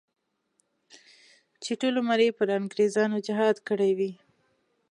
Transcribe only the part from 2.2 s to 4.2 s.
یې پر انګریزانو جهاد کړی وي.